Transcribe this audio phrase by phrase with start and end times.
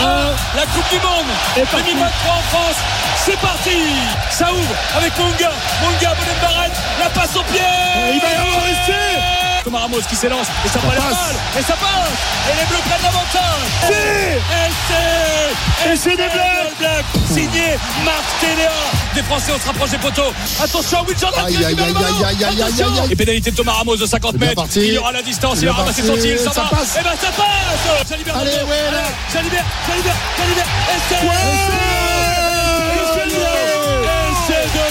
[0.00, 2.76] Euh, la Coupe du Monde 2023 en France.
[3.16, 3.76] C'est parti
[4.30, 5.50] Ça ouvre avec Munga.
[5.82, 6.76] Munga, Bonne Barrette.
[7.00, 7.60] La passe au pied.
[8.12, 10.46] Il va y avoir essai Thomas Ramos qui s'élance.
[10.64, 10.96] Et ça, passe.
[10.96, 11.36] mal.
[11.58, 12.08] Et ça passe.
[12.48, 13.68] Et les Bleus prennent l'avantage.
[15.84, 18.70] Et c'est des Blacks signé Marc Téléa
[19.14, 20.32] des Français on se rapproche des poteaux.
[20.62, 21.28] Attention Wilson
[23.10, 24.64] et pénalité de Thomas Ramos de 50 mètres.
[24.76, 26.96] il y aura la distance il va ramasser son tir ça, passe.
[26.98, 28.08] Et ben ça passe.
[28.08, 29.02] Ça libère Allez ouais là.
[29.28, 31.16] Ça libère ça libère ça libère et c'est
[34.46, 34.84] c'est de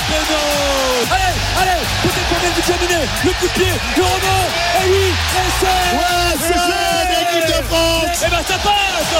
[1.09, 1.26] pénal
[1.61, 4.43] allez peut-être qu'on vient de terminer le coup de pied le rebond
[4.81, 8.23] et oui et c'est ouais c'est l'équipe de France.
[8.25, 9.13] Et ben ça passe.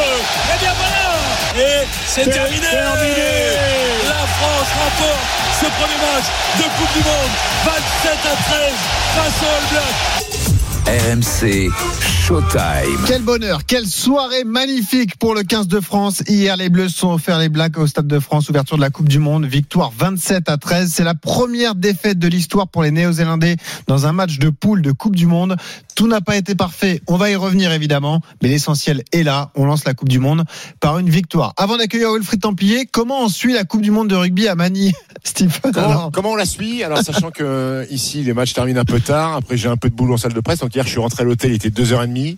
[0.54, 1.08] Et bien voilà.
[1.58, 2.68] Et c'est terminé.
[4.08, 5.28] la France remporte
[5.60, 6.28] ce premier match
[6.58, 7.34] de Coupe du Monde
[7.66, 8.74] 27 à 13
[9.16, 10.27] face au All
[10.88, 11.70] RMC
[12.00, 13.04] Showtime.
[13.08, 16.24] Quel bonheur, quelle soirée magnifique pour le 15 de France.
[16.30, 19.10] Hier, les Bleus sont offerts les Blacks au Stade de France, ouverture de la Coupe
[19.10, 20.90] du Monde, victoire 27 à 13.
[20.90, 23.58] C'est la première défaite de l'histoire pour les Néo-Zélandais
[23.88, 25.58] dans un match de poule de Coupe du Monde.
[25.98, 29.50] Tout n'a pas été parfait, on va y revenir évidemment, mais l'essentiel est là.
[29.56, 30.44] On lance la Coupe du Monde
[30.80, 31.56] par une victoire.
[31.58, 34.94] Avant d'accueillir Wilfried Templier, comment on suit la Coupe du Monde de rugby à Manille,
[35.24, 39.00] Stephen comment, comment, on la suit Alors, sachant que ici, les matchs terminent un peu
[39.00, 39.38] tard.
[39.38, 41.24] Après, j'ai un peu de boulot en salle de presse, donc hier, je suis rentré
[41.24, 42.38] à l'hôtel, il était 2h30.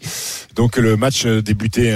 [0.55, 1.93] Donc le match débutait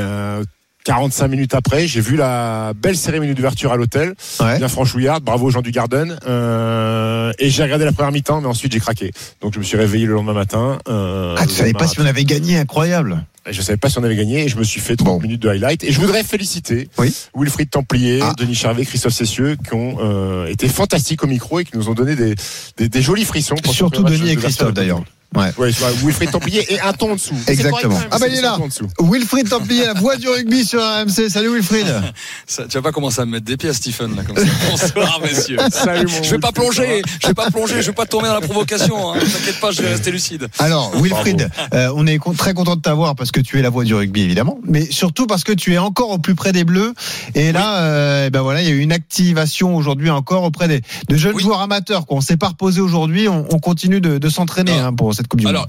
[0.83, 4.57] 45 minutes après, j'ai vu la belle cérémonie d'ouverture à l'hôtel, ouais.
[4.57, 6.17] bien franchouillard, bravo aux gens du Garden.
[6.27, 9.11] Euh, et j'ai regardé la première mi-temps, mais ensuite j'ai craqué.
[9.41, 10.79] Donc je me suis réveillé le lendemain matin.
[10.89, 13.25] Euh, ah, tu savais pas si on avait gagné, incroyable.
[13.49, 15.49] Je savais pas si on avait gagné et je me suis fait 30 minutes de
[15.49, 15.83] highlight.
[15.83, 17.13] Et je voudrais féliciter oui.
[17.35, 18.33] Wilfried Templier, ah.
[18.37, 21.93] Denis Charvet, Christophe Cessieux, qui ont euh, été fantastiques au micro et qui nous ont
[21.93, 22.35] donné des,
[22.77, 23.55] des, des jolis frissons.
[23.55, 25.03] Pour Surtout Denis et Christophe d'ailleurs.
[25.35, 25.51] Ouais.
[25.57, 25.71] ouais
[26.03, 27.35] Wilfried Templier et un ton en dessous.
[27.47, 27.99] Exactement.
[28.11, 28.57] Ah bah il est là.
[28.99, 31.29] Wilfried Templier, la voix du rugby sur AMC.
[31.29, 31.87] Salut Wilfried.
[32.47, 34.43] Ça, tu vas pas commencer à me mettre des pieds, Stephen, là, comme ça.
[34.69, 35.57] Bonsoir, messieurs.
[35.71, 38.35] Salut, mon je vais pas plonger, je vais pas plonger, je vais pas tomber dans
[38.35, 39.11] la provocation.
[39.11, 39.19] Hein.
[39.19, 40.47] T'inquiète pas, je vais rester lucide.
[40.59, 43.83] Alors, Wilfried, euh, on est très content de t'avoir parce que tu es la voix
[43.83, 46.93] du rugby, évidemment, mais surtout parce que tu es encore au plus près des Bleus.
[47.35, 50.81] Et là, euh, ben voilà, il y a eu une activation aujourd'hui encore auprès des
[51.09, 52.05] de jeunes joueurs amateurs.
[52.05, 52.17] Quoi.
[52.17, 55.39] On s'est pas reposé aujourd'hui, on, on, continue de, de s'entraîner hein, pour cette Coupe
[55.41, 55.67] du Monde.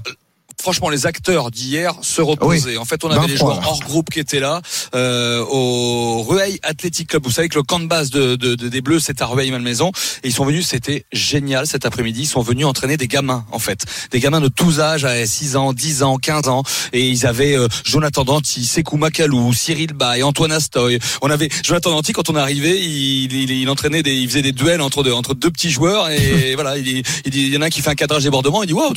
[0.65, 2.71] Franchement, les acteurs d'hier se reposaient.
[2.71, 2.77] Oui.
[2.79, 4.63] En fait, on avait les joueurs hors groupe qui étaient là
[4.95, 7.23] euh, au Rueil Athletic Club.
[7.23, 9.91] Vous savez que le camp de base de, de, de des Bleus, c'est à Rueil-Malmaison.
[10.23, 12.21] Et ils sont venus, c'était génial cet après-midi.
[12.23, 13.85] Ils sont venus entraîner des gamins, en fait.
[14.09, 16.63] Des gamins de tous âges, à 6 ans, 10 ans, 15 ans.
[16.93, 20.97] Et ils avaient euh, Jonathan Danty, Sekou Makalou, Cyril Bay, Antoine Astoy.
[21.21, 24.41] On avait Jonathan Danty, quand on est arrivé, il, il, il, entraînait des, il faisait
[24.41, 26.09] des duels entre deux, entre deux petits joueurs.
[26.09, 28.63] Et voilà, il, il, il, y en a un qui fait un cadrage débordement.
[28.63, 28.95] Il dit, waouh,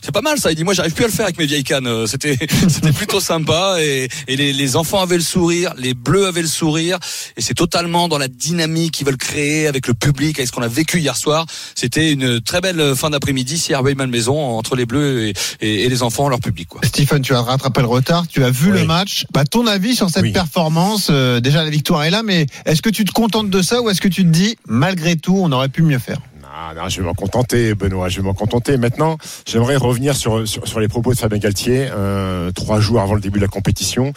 [0.00, 0.50] c'est pas mal ça.
[0.50, 2.06] Il dit, moi, j'arrive plus à le faire avec mes vieilles cannes.
[2.06, 2.36] C'était,
[2.68, 6.48] c'était plutôt sympa et, et les, les, enfants avaient le sourire, les bleus avaient le
[6.48, 6.98] sourire
[7.36, 10.62] et c'est totalement dans la dynamique qu'ils veulent créer avec le public, avec ce qu'on
[10.62, 11.46] a vécu hier soir.
[11.74, 15.88] C'était une très belle fin d'après-midi ici à Maison entre les bleus et, et, et,
[15.88, 16.68] les enfants, leur public.
[16.68, 16.80] Quoi.
[16.84, 18.80] Stephen, tu as rattrapé le retard, tu as vu oui.
[18.80, 19.26] le match.
[19.32, 20.32] Bah, ton avis sur cette oui.
[20.32, 23.80] performance, euh, déjà la victoire est là, mais est-ce que tu te contentes de ça
[23.82, 26.18] ou est-ce que tu te dis, malgré tout, on aurait pu mieux faire?
[26.54, 28.10] Ah, non, je vais m'en contenter, Benoît.
[28.10, 28.76] Je vais m'en contenter.
[28.76, 33.14] Maintenant, j'aimerais revenir sur, sur, sur, les propos de Fabien Galtier, euh, trois jours avant
[33.14, 34.12] le début de la compétition,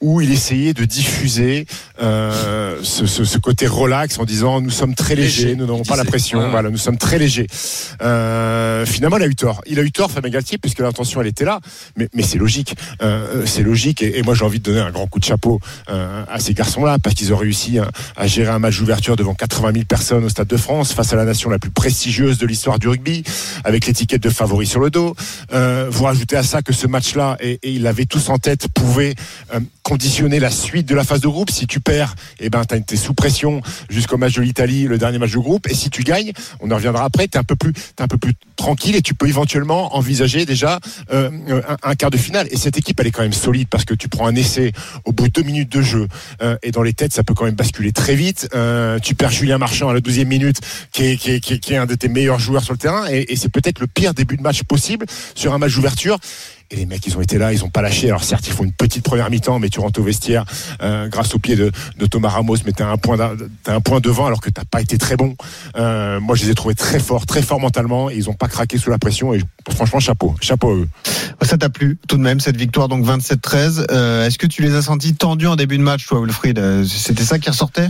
[0.00, 1.64] où il essayait de diffuser
[2.02, 5.84] euh, ce, ce, ce, côté relax en disant nous sommes très légers, Léger, nous n'avons
[5.84, 7.46] pas la pression, voilà, nous sommes très légers.
[8.02, 9.60] Euh, finalement, il a eu tort.
[9.66, 11.60] Il a eu tort, Fabien Galtier, puisque l'intention elle était là.
[11.96, 14.02] Mais, mais c'est logique, euh, c'est logique.
[14.02, 16.52] Et, et, moi, j'ai envie de donner un grand coup de chapeau euh, à ces
[16.52, 20.24] garçons-là, parce qu'ils ont réussi à, à gérer un match d'ouverture devant 80 000 personnes
[20.24, 23.22] au Stade de France, face à la nation la plus prestigieuse de l'histoire du rugby,
[23.62, 25.14] avec l'étiquette de favori sur le dos.
[25.52, 28.66] Euh, vous rajoutez à ça que ce match-là, et, et ils l'avaient tous en tête,
[28.74, 29.14] pouvait
[29.54, 31.50] euh, conditionner la suite de la phase de groupe.
[31.50, 35.18] Si tu perds, eh ben, t'as été sous pression jusqu'au match de l'Italie, le dernier
[35.18, 35.68] match de groupe.
[35.70, 38.32] Et si tu gagnes, on en reviendra après, t'es un peu plus, un peu plus
[38.56, 40.80] tranquille et tu peux éventuellement envisager déjà
[41.12, 41.30] euh,
[41.82, 42.48] un, quart de finale.
[42.50, 44.72] Et cette équipe, elle est quand même solide parce que tu prends un essai
[45.04, 46.08] au bout de deux minutes de jeu
[46.62, 48.48] et dans les têtes, ça peut quand même basculer très vite.
[49.02, 50.60] Tu perds Julien Marchand à la douzième minute,
[50.92, 53.80] qui, est, qui est, un de tes meilleurs joueurs sur le terrain, et, c'est peut-être
[53.80, 55.04] le pire début de match possible
[55.34, 56.16] sur un match d'ouverture.
[56.70, 58.08] Et les mecs, ils ont été là, ils ont pas lâché.
[58.08, 60.44] Alors certes, ils font une petite première mi-temps, mais tu rentres au vestiaire
[60.80, 64.00] euh, grâce au pied de, de Thomas Ramos, mais t'as un point, as un point
[64.00, 65.36] devant alors que t'as pas été très bon.
[65.76, 68.10] Euh, moi, je les ai trouvés très forts, très forts mentalement.
[68.10, 69.34] Et ils ont pas craqué sous la pression.
[69.34, 69.40] Et
[69.70, 70.88] franchement, chapeau, chapeau à eux.
[71.42, 73.86] Ça t'a plu tout de même cette victoire, donc 27-13.
[73.90, 76.60] Euh, Est-ce que tu les as sentis tendus en début de match, toi, Wilfried?
[76.84, 77.88] C'était ça qui ressortait?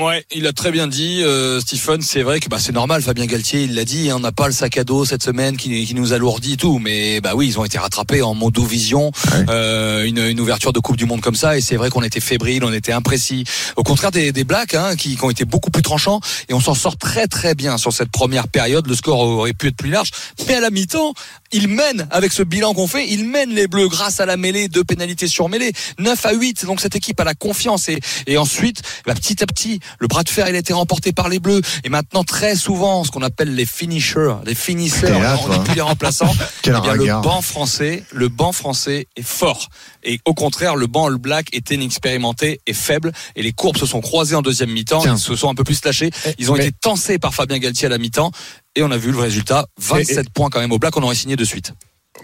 [0.00, 2.02] Ouais, il a très bien dit, euh, Stephen.
[2.02, 3.00] C'est vrai que bah, c'est normal.
[3.00, 4.10] Fabien Galtier, il l'a dit.
[4.10, 6.56] Hein, on n'a pas le sac à dos cette semaine qui, qui nous alourdit et
[6.56, 6.80] tout.
[6.80, 9.12] Mais bah oui, ils ont été rattrapés en modo vision,
[9.48, 11.56] euh, une, une, ouverture de Coupe du Monde comme ça.
[11.56, 13.44] Et c'est vrai qu'on était fébrile, on était imprécis.
[13.76, 16.20] Au contraire des, des Blacks, hein, qui, qui, ont été beaucoup plus tranchants.
[16.48, 18.86] Et on s'en sort très très bien sur cette première période.
[18.88, 20.10] Le score aurait pu être plus large,
[20.48, 21.14] mais à la mi-temps,
[21.52, 23.08] ils mènent avec ce bilan qu'on fait.
[23.08, 26.64] Ils mènent les Bleus grâce à la mêlée, deux pénalités sur mêlée, 9 à 8.
[26.66, 29.67] Donc cette équipe a la confiance et, et ensuite, bah, petit à petit
[29.98, 31.60] le bras de fer, il a été remporté par les Bleus.
[31.84, 35.80] Et maintenant, très souvent, ce qu'on appelle les finishers, les finisseurs, on n'est plus les
[35.80, 36.34] remplaçants.
[36.64, 39.68] eh bien, le banc français, le banc français est fort.
[40.04, 43.12] Et au contraire, le banc All Black était inexpérimenté et faible.
[43.36, 45.04] Et les courbes se sont croisées en deuxième mi-temps.
[45.04, 46.10] Ils se sont un peu plus lâchés.
[46.26, 48.30] Eh, ils ont été tensés par Fabien Galtier à la mi-temps.
[48.74, 49.66] Et on a vu le résultat.
[49.80, 50.96] 27 points quand même au Black.
[50.96, 51.72] On aurait signé de suite.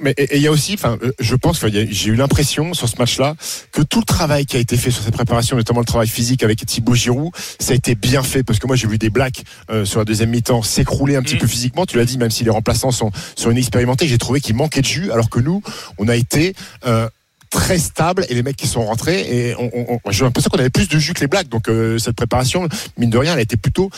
[0.00, 3.34] Mais il y a aussi, enfin, euh, je pense j'ai eu l'impression sur ce match-là
[3.72, 6.42] que tout le travail qui a été fait sur cette préparation, notamment le travail physique
[6.42, 9.44] avec Thibaut Giroud, ça a été bien fait parce que moi j'ai vu des blacks
[9.70, 11.38] euh, sur la deuxième mi-temps s'écrouler un petit mm.
[11.38, 11.86] peu physiquement.
[11.86, 14.80] Tu l'as dit, même si les remplaçants sont sur une expérimentée, j'ai trouvé qu'il manquait
[14.82, 15.62] de jus, alors que nous,
[15.98, 16.54] on a été
[16.86, 17.08] euh,
[17.50, 19.70] très stable et les mecs qui sont rentrés et on,
[20.04, 21.70] on, j'ai l'impression qu'on avait plus de jus que les blacks donc
[22.00, 22.68] cette préparation
[22.98, 23.90] mine de rien elle a été plutôt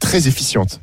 [0.00, 0.80] très efficiente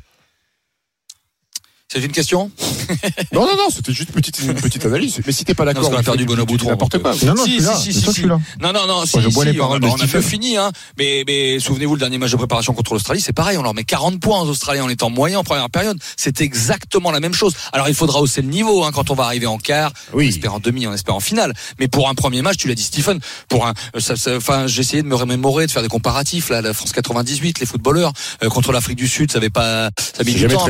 [1.92, 2.50] c'est une question
[3.32, 5.20] Non, non, non, c'était juste une petite, une petite analyse.
[5.26, 6.70] Mais si t'es pas d'accord, on a perdu Bono Boutron.
[6.70, 7.14] N'importe quoi.
[7.24, 9.90] Non, non, si, si, si, si, Non, non, non, si, je bois les paroles on,
[9.90, 10.72] on a peu fini, hein.
[10.98, 13.84] Mais, mais souvenez-vous, le dernier match de préparation contre l'Australie, c'est pareil, on leur met
[13.84, 15.98] 40 points aux Australiens en étant moyen en première période.
[16.16, 17.52] C'est exactement la même chose.
[17.74, 19.92] Alors, il faudra hausser le niveau, hein, quand on va arriver en quart.
[20.14, 20.24] Oui.
[20.24, 21.52] On espère en demi, on espère en finale.
[21.78, 25.08] Mais pour un premier match, tu l'as dit, Stephen, pour un, enfin, j'ai essayé de
[25.08, 28.96] me remémorer, de faire des comparatifs, là, la France 98, les footballeurs, euh, contre l'Afrique
[28.96, 30.66] du Sud, ça avait pas, ça du temps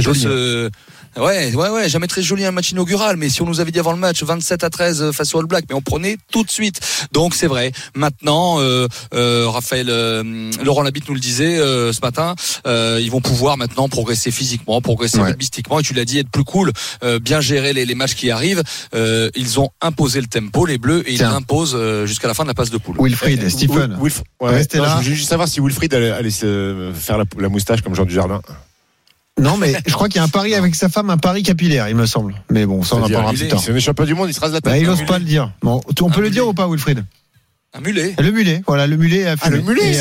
[1.17, 3.79] Ouais, ouais, ouais, jamais très joli un match inaugural, mais si on nous avait dit
[3.79, 6.43] avant le match 27 à 13 euh, face au All Black, mais on prenait tout
[6.43, 6.81] de suite.
[7.13, 7.73] Donc c'est vrai.
[7.95, 13.21] Maintenant, euh, euh, Raphaël, euh, Laurent Labitte nous le disait euh, ce matin, ils vont
[13.21, 15.33] pouvoir maintenant progresser physiquement, progresser ouais.
[15.33, 16.73] et tu l'as dit, être plus cool,
[17.21, 18.63] bien gérer les, les, matchs qui arrivent.
[18.95, 21.29] ils ont imposé le tempo, les Bleus, et Tiens.
[21.29, 22.97] ils l'imposent jusqu'à la fin de la passe de poule.
[22.99, 24.99] Wilfried, Stephen, Wilf, ouais, restez là.
[25.01, 28.05] Je voulais juste savoir si Wilfried allait, allait se faire la, la moustache comme Jean
[28.05, 28.41] du Jardin.
[29.41, 31.89] Non, mais je crois qu'il y a un pari avec sa femme, un pari capillaire,
[31.89, 32.35] il me semble.
[32.51, 33.61] Mais bon, ça, on en parlera plus tard.
[33.61, 34.73] C'est le champion du monde, il se rase la tête.
[34.73, 35.53] Bah, il n'ose pas le dire.
[35.63, 37.05] Bon, on peut le dire ou pas, Wilfried
[37.75, 38.15] un mulet.
[38.19, 39.97] Le mulet, voilà, le mulet a Ah, le mulet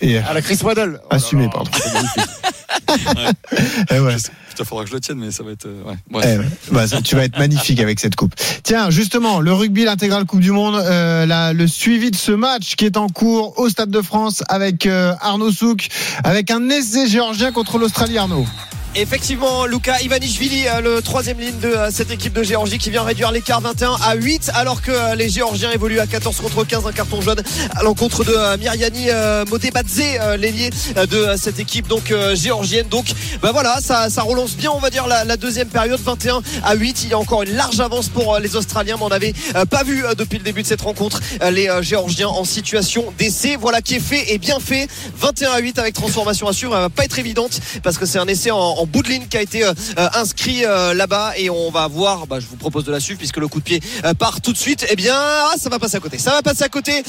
[0.00, 0.98] et à, la Chris Waddle.
[1.10, 1.70] Assumé, pardon.
[3.90, 4.16] eh ouais.
[4.52, 5.66] Putain, faudra que je le tienne, mais ça va être.
[5.66, 5.96] Euh, ouais.
[6.10, 6.40] Bref.
[6.68, 8.34] Eh bah, ça, tu vas être magnifique avec cette coupe.
[8.62, 12.76] Tiens, justement, le rugby, l'intégrale Coupe du Monde, euh, la, le suivi de ce match
[12.76, 15.88] qui est en cours au Stade de France avec euh, Arnaud Souk,
[16.22, 18.46] avec un essai géorgien contre l'Australie, Arnaud.
[18.94, 23.02] Effectivement, Luca Ivanishvili, euh, le troisième ligne de euh, cette équipe de Géorgie qui vient
[23.02, 26.86] réduire l'écart 21 à 8 alors que euh, les Géorgiens évoluent à 14 contre 15,
[26.86, 27.40] un carton jaune
[27.74, 29.06] à l'encontre de Myriani
[29.48, 30.02] Modebadze,
[30.38, 30.68] l'ailier
[31.10, 32.86] de cette équipe donc géorgienne.
[32.88, 33.06] Donc
[33.40, 36.74] bah voilà, ça, ça relance bien on va dire la, la, deuxième période 21 à
[36.74, 37.04] 8.
[37.04, 39.32] Il y a encore une large avance pour les Australiens, mais on n'avait
[39.70, 43.56] pas vu depuis le début de cette rencontre les Géorgiens en situation d'essai.
[43.56, 44.88] Voilà qui est fait et bien fait.
[45.18, 46.74] 21 à 8 avec transformation à suivre.
[46.74, 49.26] Elle va pas être évidente parce que c'est un essai en en bout de ligne
[49.28, 52.26] qui a été euh, euh, inscrit euh, là-bas et on va voir.
[52.26, 53.80] Bah, je vous propose de la suivre puisque le coup de pied
[54.18, 54.86] part tout de suite.
[54.90, 56.18] Eh bien, ah, ça va passer à côté.
[56.18, 57.02] Ça va passer à côté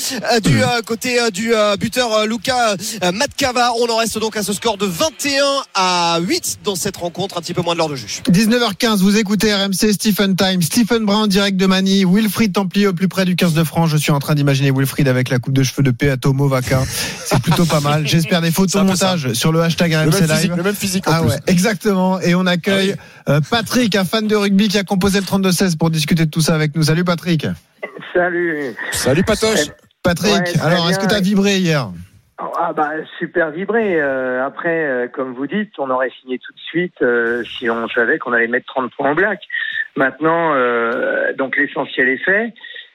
[0.43, 2.75] du côté du buteur Luca
[3.13, 3.71] Matkava.
[3.79, 5.43] On en reste donc à ce score de 21
[5.73, 8.21] à 8 dans cette rencontre, un petit peu moins de l'heure de juge.
[8.29, 13.07] 19h15, vous écoutez RMC Stephen Time, Stephen Brown direct de Manille, Wilfried Templier au plus
[13.07, 13.89] près du 15 de France.
[13.89, 16.83] Je suis en train d'imaginer Wilfried avec la coupe de cheveux de Peato Movaca.
[17.25, 18.07] C'est plutôt pas mal.
[18.07, 20.33] J'espère des photos montage sur le hashtag RMC le Live.
[20.33, 21.03] Physique, le même physique.
[21.07, 22.19] ah ouais, Exactement.
[22.19, 25.89] Et on accueille ah Patrick, un fan de rugby qui a composé le 32-16 pour
[25.89, 26.83] discuter de tout ça avec nous.
[26.83, 27.47] Salut Patrick.
[28.13, 28.75] Salut.
[28.91, 29.69] Salut Patoche.
[30.03, 31.87] Patrick, ouais, alors est-ce que tu as vibré hier
[32.59, 34.01] ah bah super vibré.
[34.01, 37.87] Euh, après, euh, comme vous dites, on aurait signé tout de suite euh, si on
[37.87, 39.39] savait qu'on allait mettre 30 points en black.
[39.95, 40.55] Maintenant,
[41.37, 42.53] donc l'essentiel est fait.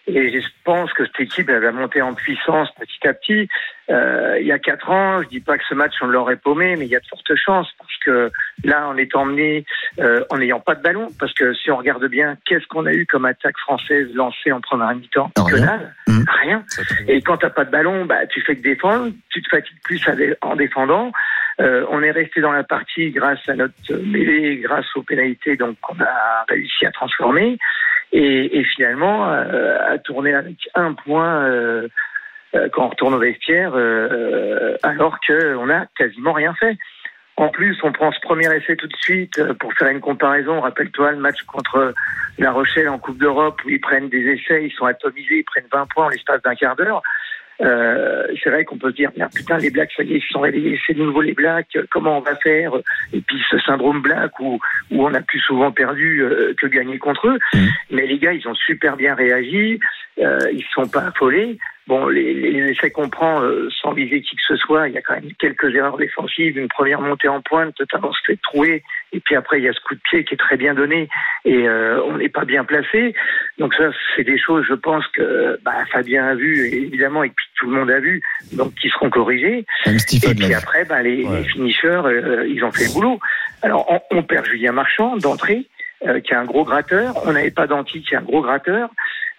[0.08, 3.48] Et je pense que cette équipe elle va monter en puissance petit à petit.
[3.90, 6.76] Euh, il y a quatre ans, je dis pas que ce match on l'aurait paumé,
[6.76, 8.30] mais il y a de fortes chances parce que
[8.64, 9.64] là, on est emmené
[9.98, 11.08] euh, en n'ayant pas de ballon.
[11.18, 14.60] Parce que si on regarde bien, qu'est-ce qu'on a eu comme attaque française lancée en
[14.60, 15.30] première mi-temps?
[15.36, 16.24] Que dalle, mmh.
[16.42, 16.64] rien.
[17.06, 20.02] Et quand t'as pas de ballon, bah tu fais que défendre, tu te fatigues plus
[20.42, 21.12] en défendant.
[21.60, 25.76] Euh, on est resté dans la partie grâce à notre mêlée, grâce aux pénalités, donc
[25.90, 27.58] on a réussi à transformer
[28.12, 31.88] et, et finalement euh, à tourner avec un point euh,
[32.54, 33.74] euh quand on retourne au vestiaire,
[34.82, 36.76] alors qu'on n'a quasiment rien fait.
[37.36, 40.60] En plus, on prend ce premier essai tout de suite pour faire une comparaison.
[40.60, 41.94] Rappelle-toi le match contre
[42.38, 45.68] La Rochelle en Coupe d'Europe où ils prennent des essais, ils sont atomisés, ils prennent
[45.70, 47.02] 20 points en l'espace d'un quart d'heure.
[47.60, 50.22] Euh, c'est vrai qu'on peut se dire, merde, putain, les Blacks, ça y est, ils
[50.22, 52.72] se sont réveillés, c'est de nouveau les Blacks, comment on va faire
[53.12, 54.60] Et puis ce syndrome Black où,
[54.90, 57.38] où on a plus souvent perdu euh, que gagné contre eux.
[57.54, 57.66] Mmh.
[57.90, 59.80] Mais les gars, ils ont super bien réagi,
[60.20, 61.58] euh, ils se sont pas affolés.
[61.88, 64.98] Bon, les, les essais qu'on prend euh, sans viser qui que ce soit, il y
[64.98, 68.82] a quand même quelques erreurs défensives, une première montée en pointe, notamment se fait trouer,
[69.12, 71.08] et puis après il y a ce coup de pied qui est très bien donné,
[71.46, 73.14] et euh, on n'est pas bien placé.
[73.58, 77.46] Donc ça, c'est des choses, je pense que bah, Fabien a vu, évidemment, et puis
[77.58, 78.20] tout le monde a vu,
[78.52, 79.64] donc qui seront corrigés.
[79.86, 81.38] Et puis après, bah, les, Ouais.
[81.38, 83.18] les finishers, euh, ils ont fait le boulot.
[83.62, 85.64] Alors, on, on perd Julien Marchand d'entrée,
[86.06, 87.14] euh, qui est un gros gratteur.
[87.26, 88.90] On n'avait pas d'anti, qui est un gros gratteur.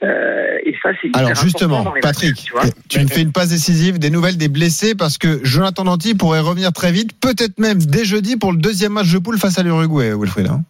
[0.02, 2.64] Euh, et ça, c'est Alors justement, dans les Patrick, matchs, tu vois.
[2.88, 6.40] tu me fais une passe décisive, des nouvelles des blessés parce que Jonathan Danty pourrait
[6.40, 9.64] revenir très vite, peut-être même dès jeudi pour le deuxième match de poule face à
[9.64, 10.48] l'Uruguay, Wilfried.
[10.48, 10.64] hein.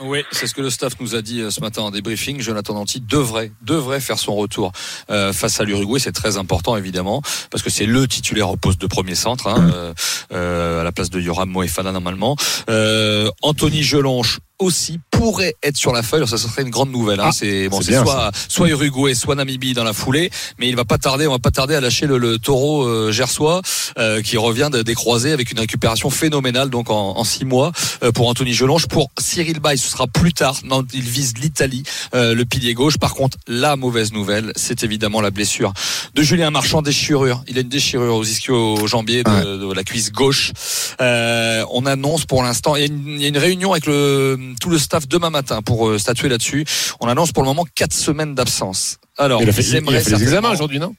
[0.00, 2.40] Oui, c'est ce que le staff nous a dit euh, ce matin en débriefing.
[2.40, 4.72] Jonathan Danty devrait, devrait faire son retour
[5.08, 6.00] euh, face à l'Uruguay.
[6.00, 9.70] C'est très important évidemment parce que c'est le titulaire au poste de premier centre hein,
[9.72, 9.94] euh,
[10.32, 12.36] euh, à la place de Yoram Moefana normalement.
[12.68, 16.18] Euh, Anthony Gelonche aussi pourrait être sur la feuille.
[16.18, 17.20] Alors, ça, ça serait une grande nouvelle.
[17.20, 17.26] Hein.
[17.28, 20.84] Ah, c'est bon, c'est soit soit Uruguay, soit Namibie dans la foulée, mais il va
[20.84, 21.26] pas tarder.
[21.26, 23.62] On va pas tarder à lâcher le, le taureau euh, gersois
[23.98, 27.72] euh, qui revient de- des croisés avec une récupération phénoménale donc en, en six mois
[28.02, 28.86] euh, pour Anthony Gelonche.
[28.86, 30.56] Pour Cyril Bay, ce sera plus tard.
[30.64, 31.82] Non, il vise l'Italie,
[32.14, 32.98] euh, le pilier gauche.
[32.98, 35.72] Par contre, la mauvaise nouvelle, c'est évidemment la blessure
[36.14, 37.42] de Julien Marchand, déchirure.
[37.48, 40.52] Il a une déchirure aux ischio-jambiers de, de la cuisse gauche.
[41.00, 42.84] Euh, on annonce pour l'instant, il
[43.18, 46.28] y, y a une réunion avec le, tout le staff demain matin pour euh, statuer
[46.28, 46.64] là-dessus.
[47.00, 48.98] On annonce pour le moment quatre semaines d'absence.
[49.16, 50.94] Alors, Il a fait, il a aimeraient fait les examens certainement- aujourd'hui, non?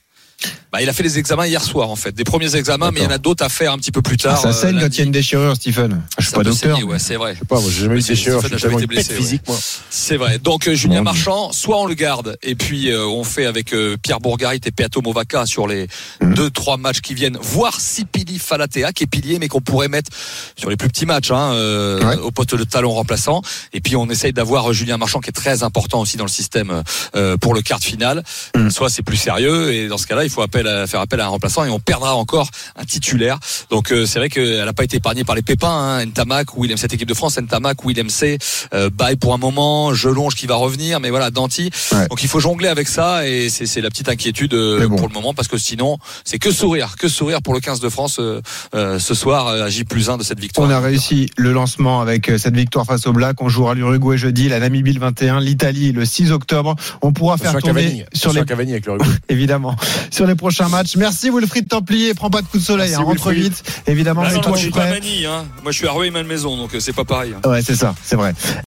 [0.72, 3.04] Bah, il a fait les examens hier soir en fait, des premiers examens, mais il
[3.04, 4.40] y en a d'autres à faire un petit peu plus Ah, tard.
[4.42, 6.02] ça euh, saigne quand il y a une déchirure, Stephen.
[6.18, 6.78] Je suis Ça pas docteur.
[6.84, 7.34] ouais, c'est vrai.
[7.34, 9.56] Je sais pas, moi j'ai jamais eu de déchirure, Stéphane je été blessé, physique, moi.
[9.90, 10.38] C'est vrai.
[10.38, 13.96] Donc euh, Julien Marchand, soit on le garde et puis euh, on fait avec euh,
[14.02, 15.86] Pierre Bourgarit et Peato Movaca sur les
[16.20, 16.34] Mhm.
[16.34, 20.10] deux trois matchs qui viennent, voire Sipili Falatea qui est pilier mais qu'on pourrait mettre
[20.56, 22.16] sur les plus petits matchs hein, euh, Ouais.
[22.16, 23.40] au poste de talon remplaçant.
[23.72, 26.30] Et puis on essaye d'avoir euh, Julien Marchand qui est très important aussi dans le
[26.30, 26.82] système
[27.14, 28.22] euh, pour le quart de finale.
[28.54, 28.70] Mhm.
[28.70, 31.26] Soit c'est plus sérieux et dans ce cas-là il faut appel à, faire appel à
[31.26, 33.38] un remplaçant et on perdra encore un titulaire.
[33.70, 35.68] Donc euh, c'est vrai qu'elle n'a pas été épargnée par les pépins.
[35.68, 36.06] Hein.
[36.06, 38.38] Ntamak, Willem, cette équipe de France, Ntamak, Willem C,
[38.74, 41.70] euh, Baye pour un moment, Gelonge qui va revenir, mais voilà, Danti.
[41.92, 42.08] Ouais.
[42.08, 44.96] Donc il faut jongler avec ça et c'est c'est la petite inquiétude euh, bon.
[44.96, 47.88] pour le moment parce que sinon c'est que sourire, que sourire pour le 15 de
[47.88, 48.40] France euh,
[48.74, 50.68] euh, ce soir euh, à J plus 1 de cette victoire.
[50.68, 53.40] On a réussi le lancement avec cette victoire face au Black.
[53.40, 56.74] On jouera l'Uruguay jeudi, la Namibie le 21, l'Italie le 6 octobre.
[57.02, 59.08] On pourra faire tourner Cavani, sur les Cavani avec le rugby.
[59.28, 59.76] évidemment
[60.16, 60.96] sur les prochains matchs.
[60.96, 62.14] Merci Wilfried Templier.
[62.14, 62.94] Prends pas de coup de soleil.
[62.94, 63.62] Hein, rentre vite.
[63.86, 64.86] Évidemment, Ah non, mets-toi moi, je suis pas.
[64.88, 65.44] Mani, hein.
[65.62, 67.34] Moi je suis à Rueil Malmaison donc euh, c'est pas pareil.
[67.44, 67.48] hein.
[67.48, 68.34] Ouais, c'est ça, c'est vrai.